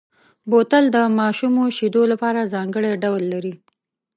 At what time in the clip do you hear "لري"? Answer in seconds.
3.33-3.53